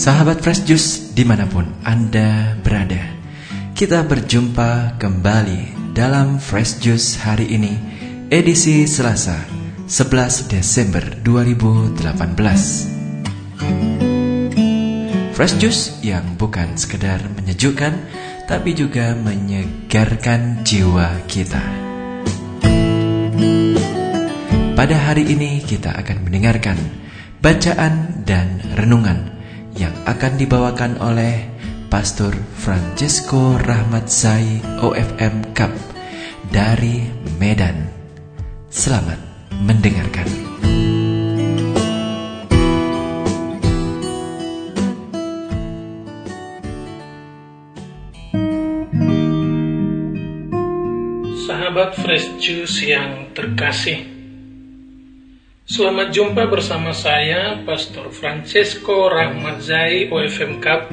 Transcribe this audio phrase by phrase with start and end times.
[0.00, 3.20] Sahabat Fresh Juice di mana pun Anda berada
[3.76, 7.76] Kita berjumpa kembali dalam Fresh Juice hari ini
[8.32, 9.36] Edisi Selasa
[9.84, 12.00] 11 Desember 2018
[15.36, 17.92] Fresh Juice yang bukan sekedar menyejukkan
[18.48, 21.60] Tapi juga menyegarkan jiwa kita.
[24.72, 26.80] Pada hari ini kita akan mendengarkan
[27.44, 29.39] bacaan dan renungan
[29.76, 31.46] yang akan dibawakan oleh
[31.90, 35.74] Pastor Francesco Rahmat Zai OFM Cup
[36.50, 37.06] dari
[37.38, 37.90] Medan.
[38.70, 39.18] Selamat
[39.66, 40.26] mendengarkan.
[51.50, 54.19] Sahabat Fresh Juice yang terkasih,
[55.70, 60.90] Selamat jumpa bersama saya, Pastor Francesco Rahmat Zai OFM Cup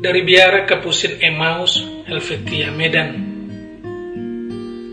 [0.00, 1.76] dari Biara Kapusin Emmaus,
[2.08, 3.20] Helvetia, Medan.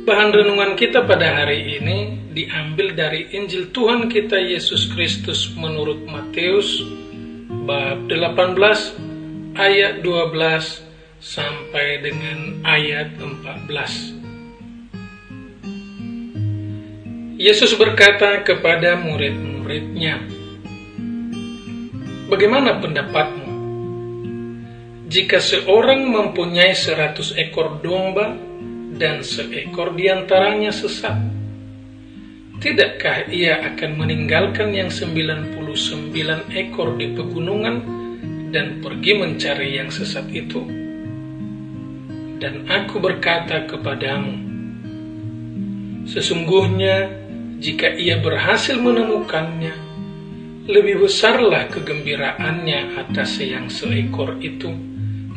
[0.03, 6.83] Bahan renungan kita pada hari ini diambil dari Injil Tuhan kita Yesus Kristus menurut Matius
[7.47, 14.18] bab 18 ayat 12 sampai dengan ayat 14.
[17.39, 20.19] Yesus berkata kepada murid-muridnya,
[22.27, 23.47] Bagaimana pendapatmu?
[25.07, 28.35] Jika seorang mempunyai seratus ekor domba
[28.99, 31.15] dan seekor di antaranya sesat,
[32.59, 35.55] tidakkah ia akan meninggalkan yang 99
[36.51, 37.75] ekor di pegunungan
[38.51, 40.59] dan pergi mencari yang sesat itu?
[42.35, 44.35] Dan aku berkata kepadamu,
[46.03, 47.28] sesungguhnya
[47.59, 49.75] jika ia berhasil menemukannya,
[50.63, 54.71] lebih besarlah kegembiraannya atas yang seekor itu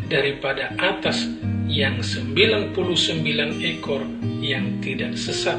[0.06, 1.26] daripada atas
[1.66, 2.78] yang 99
[3.58, 4.06] ekor
[4.38, 5.58] yang tidak sesat.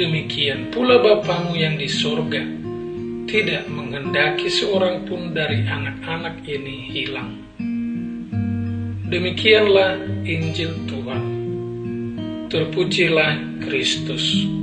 [0.00, 2.40] Demikian pula Bapamu yang di sorga
[3.28, 7.36] tidak menghendaki seorang pun dari anak-anak ini hilang.
[9.12, 11.24] Demikianlah Injil Tuhan.
[12.48, 14.56] Terpujilah Kristus.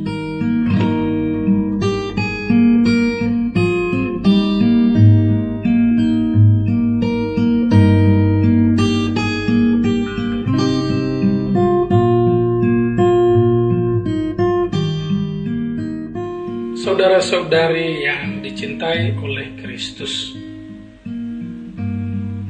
[16.83, 20.35] Saudara-saudari yang dicintai oleh Kristus.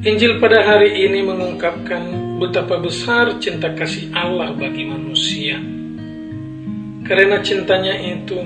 [0.02, 5.62] Injil pada hari ini mengungkapkan betapa besar cinta kasih Allah bagi manusia.
[7.06, 8.42] Karena cintanya itu,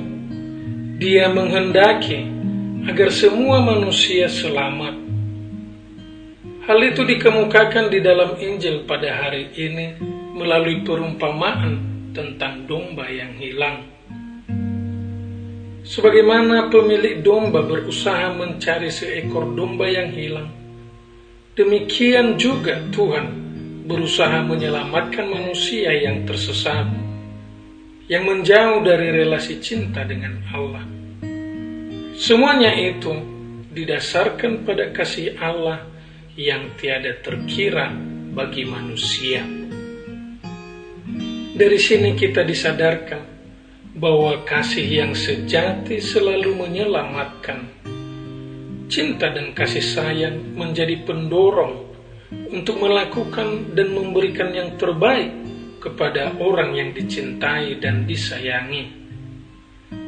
[1.01, 2.21] dia menghendaki
[2.85, 4.93] agar semua manusia selamat.
[6.69, 9.97] Hal itu dikemukakan di dalam Injil pada hari ini
[10.37, 11.81] melalui perumpamaan
[12.13, 13.98] tentang domba yang hilang.
[15.89, 20.53] Sebagaimana pemilik domba berusaha mencari seekor domba yang hilang,
[21.57, 23.27] demikian juga Tuhan
[23.89, 26.93] berusaha menyelamatkan manusia yang tersesat,
[28.05, 30.85] yang menjauh dari relasi cinta dengan Allah.
[32.21, 33.17] Semuanya itu
[33.73, 35.89] didasarkan pada kasih Allah
[36.37, 37.97] yang tiada terkira
[38.37, 39.41] bagi manusia.
[41.57, 43.28] Dari sini kita disadarkan
[43.99, 47.67] bahwa kasih yang sejati selalu menyelamatkan.
[48.89, 51.85] Cinta dan kasih sayang menjadi pendorong
[52.55, 55.35] untuk melakukan dan memberikan yang terbaik
[55.83, 58.97] kepada orang yang dicintai dan disayangi.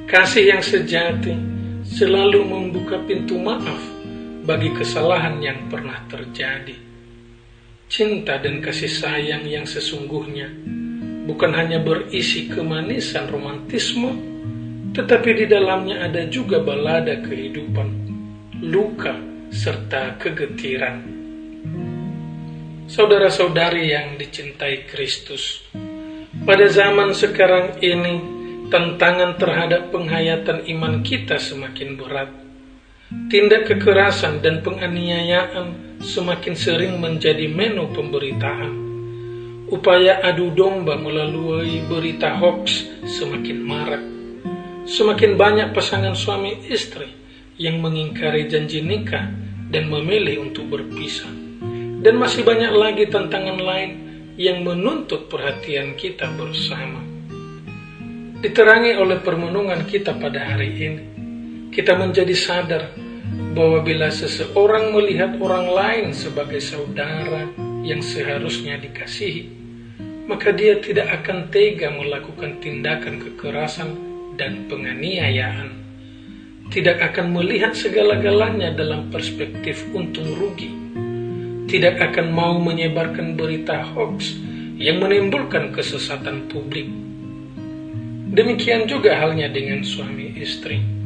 [0.07, 1.35] Kasih yang sejati
[1.85, 3.79] selalu membuka pintu maaf
[4.47, 6.79] bagi kesalahan yang pernah terjadi.
[7.91, 10.80] Cinta dan kasih sayang yang sesungguhnya
[11.31, 14.11] bukan hanya berisi kemanisan romantisme,
[14.91, 17.89] tetapi di dalamnya ada juga balada kehidupan,
[18.67, 19.15] luka,
[19.55, 21.07] serta kegetiran.
[22.91, 25.63] Saudara-saudari yang dicintai Kristus,
[26.43, 28.19] pada zaman sekarang ini
[28.67, 32.31] tantangan terhadap penghayatan iman kita semakin berat.
[33.31, 38.90] Tindak kekerasan dan penganiayaan semakin sering menjadi menu pemberitaan
[39.71, 44.03] Upaya adu domba melalui berita hoax semakin marak.
[44.83, 47.07] Semakin banyak pasangan suami istri
[47.55, 49.31] yang mengingkari janji nikah
[49.71, 51.31] dan memilih untuk berpisah.
[52.03, 53.91] Dan masih banyak lagi tantangan lain
[54.35, 57.07] yang menuntut perhatian kita bersama.
[58.43, 61.05] Diterangi oleh permenungan kita pada hari ini,
[61.71, 62.91] kita menjadi sadar
[63.55, 67.47] bahwa bila seseorang melihat orang lain sebagai saudara
[67.85, 69.60] yang seharusnya dikasihi,
[70.31, 73.99] maka dia tidak akan tega melakukan tindakan kekerasan
[74.39, 75.75] dan penganiayaan.
[76.71, 80.71] Tidak akan melihat segala-galanya dalam perspektif untung rugi.
[81.67, 84.39] Tidak akan mau menyebarkan berita hoax
[84.79, 86.87] yang menimbulkan kesesatan publik.
[88.31, 91.01] Demikian juga halnya dengan suami istri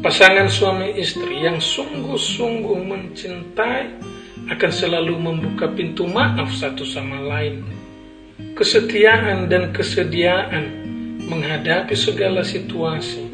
[0.00, 4.00] Pasangan suami istri yang sungguh-sungguh mencintai
[4.48, 7.60] akan selalu membuka pintu maaf satu sama lain.
[8.56, 10.64] Kesetiaan dan kesediaan
[11.24, 13.24] menghadapi segala situasi,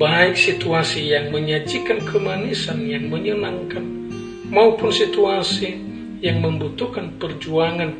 [0.00, 3.84] baik situasi yang menyajikan kemanisan yang menyenangkan,
[4.50, 5.78] maupun situasi
[6.18, 7.94] yang membutuhkan perjuangan,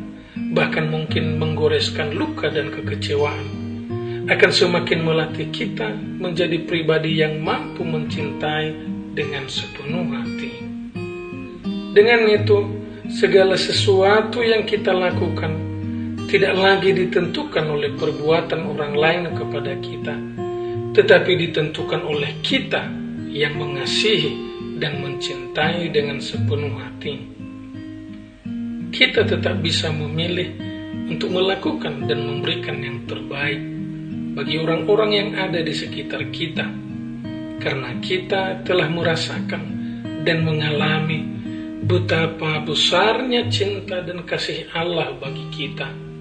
[0.56, 3.62] bahkan mungkin menggoreskan luka dan kekecewaan
[4.30, 8.70] akan semakin melatih kita menjadi pribadi yang mampu mencintai
[9.18, 10.52] dengan sepenuh hati.
[11.92, 12.58] Dengan itu,
[13.10, 15.71] segala sesuatu yang kita lakukan
[16.32, 20.16] tidak lagi ditentukan oleh perbuatan orang lain kepada kita,
[20.96, 22.88] tetapi ditentukan oleh kita
[23.28, 24.32] yang mengasihi
[24.80, 27.20] dan mencintai dengan sepenuh hati.
[28.88, 30.56] Kita tetap bisa memilih
[31.12, 33.60] untuk melakukan dan memberikan yang terbaik
[34.32, 36.64] bagi orang-orang yang ada di sekitar kita,
[37.60, 39.62] karena kita telah merasakan
[40.24, 41.28] dan mengalami
[41.84, 46.11] betapa besarnya cinta dan kasih Allah bagi kita.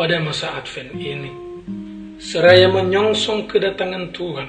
[0.00, 1.28] Pada masa Advent ini,
[2.16, 4.48] seraya menyongsong kedatangan Tuhan,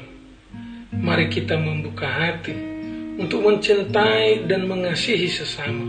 [0.96, 2.56] mari kita membuka hati
[3.20, 5.84] untuk mencintai dan mengasihi sesama,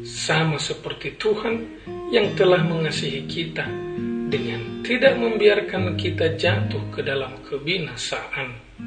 [0.00, 1.60] sama seperti Tuhan
[2.08, 3.68] yang telah mengasihi kita
[4.32, 8.80] dengan tidak membiarkan kita jatuh ke dalam kebinasaan.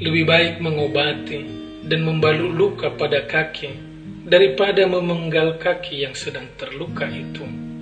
[0.00, 1.40] Lebih baik mengobati
[1.84, 3.76] dan membalut luka pada kaki
[4.24, 7.73] daripada memenggal kaki yang sedang terluka itu.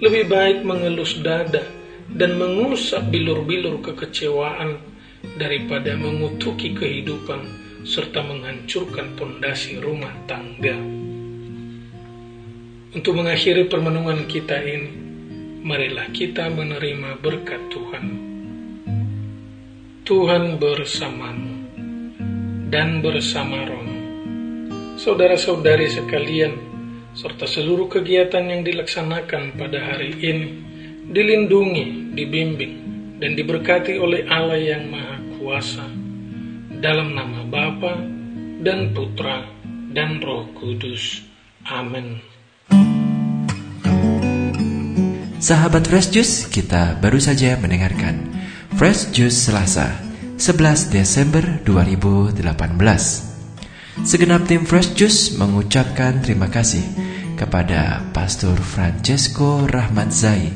[0.00, 1.60] Lebih baik mengelus dada
[2.08, 4.80] dan mengusap bilur-bilur kekecewaan
[5.36, 7.44] daripada mengutuki kehidupan
[7.84, 10.72] serta menghancurkan pondasi rumah tangga.
[12.96, 14.88] Untuk mengakhiri permenungan kita ini,
[15.60, 18.04] marilah kita menerima berkat Tuhan.
[20.08, 21.54] Tuhan bersamamu
[22.72, 24.00] dan bersama rohmu.
[24.96, 26.69] Saudara-saudari sekalian,
[27.20, 30.48] serta seluruh kegiatan yang dilaksanakan pada hari ini,
[31.12, 32.74] dilindungi, dibimbing,
[33.20, 35.84] dan diberkati oleh Allah yang Maha Kuasa,
[36.80, 38.00] dalam nama Bapa
[38.64, 39.44] dan Putra
[39.92, 41.20] dan Roh Kudus.
[41.68, 42.24] Amin.
[45.44, 48.32] Sahabat Fresh Juice, kita baru saja mendengarkan
[48.80, 49.92] Fresh Juice Selasa,
[50.40, 52.40] 11 Desember 2018.
[54.08, 57.09] Segenap tim Fresh Juice mengucapkan terima kasih
[57.40, 60.52] kepada Pastor Francesco Rahmat Zai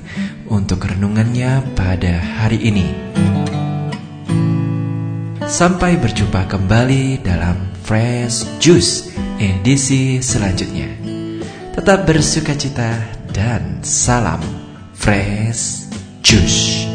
[0.53, 2.89] untuk renungannya pada hari ini.
[5.49, 10.93] Sampai berjumpa kembali dalam Fresh Juice edisi selanjutnya.
[11.73, 13.01] Tetap bersuka cita
[13.33, 14.45] dan salam
[14.93, 15.89] Fresh
[16.21, 16.94] Juice.